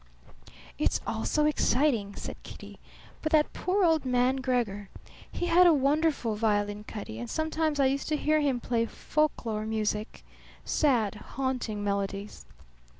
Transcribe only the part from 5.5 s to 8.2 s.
a wonderful violin, Cutty; and sometimes I used to